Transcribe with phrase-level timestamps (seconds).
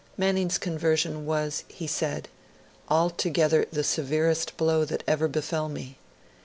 [0.17, 2.27] Manning's conversion was, he said,
[2.89, 5.99] 'altogether the severest blow that ever befell me.